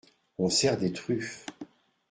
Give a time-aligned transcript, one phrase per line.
[0.39, 1.45] On sert des truffes…